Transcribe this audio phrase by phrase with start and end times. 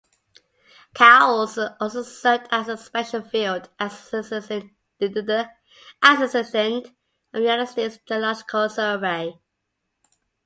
[0.95, 4.49] Cowles also served as a special field assistant
[4.99, 5.47] of the
[6.01, 9.39] United States Geological Survey.